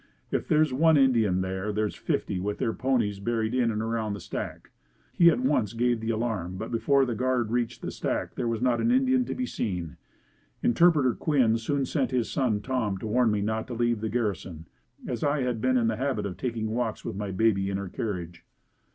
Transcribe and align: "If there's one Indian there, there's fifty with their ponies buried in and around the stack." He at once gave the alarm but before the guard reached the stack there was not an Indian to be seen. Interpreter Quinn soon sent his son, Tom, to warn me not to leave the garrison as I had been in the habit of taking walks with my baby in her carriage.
"If 0.31 0.47
there's 0.47 0.73
one 0.73 0.97
Indian 0.97 1.41
there, 1.41 1.71
there's 1.71 1.93
fifty 1.95 2.39
with 2.39 2.57
their 2.57 2.73
ponies 2.73 3.19
buried 3.19 3.53
in 3.53 3.69
and 3.69 3.83
around 3.83 4.13
the 4.13 4.19
stack." 4.19 4.71
He 5.13 5.29
at 5.29 5.41
once 5.41 5.73
gave 5.73 5.99
the 5.99 6.09
alarm 6.09 6.57
but 6.57 6.71
before 6.71 7.05
the 7.05 7.13
guard 7.13 7.51
reached 7.51 7.83
the 7.83 7.91
stack 7.91 8.33
there 8.33 8.47
was 8.47 8.63
not 8.63 8.81
an 8.81 8.89
Indian 8.89 9.25
to 9.25 9.35
be 9.35 9.45
seen. 9.45 9.97
Interpreter 10.63 11.13
Quinn 11.13 11.55
soon 11.59 11.85
sent 11.85 12.09
his 12.09 12.31
son, 12.31 12.61
Tom, 12.61 12.97
to 12.97 13.05
warn 13.05 13.29
me 13.29 13.41
not 13.41 13.67
to 13.67 13.75
leave 13.75 14.01
the 14.01 14.09
garrison 14.09 14.65
as 15.07 15.23
I 15.23 15.43
had 15.43 15.61
been 15.61 15.77
in 15.77 15.85
the 15.87 15.97
habit 15.97 16.25
of 16.25 16.35
taking 16.35 16.71
walks 16.71 17.05
with 17.05 17.15
my 17.15 17.29
baby 17.29 17.69
in 17.69 17.77
her 17.77 17.87
carriage. 17.87 18.43